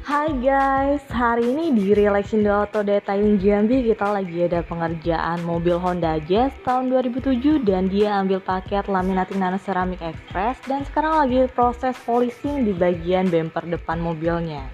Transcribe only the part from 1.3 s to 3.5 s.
ini di Relaxing Auto Detailing